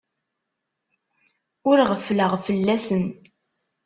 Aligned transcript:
Ur 1.69 1.77
ɣeffleɣ 1.89 2.31
fell-asen. 2.47 3.03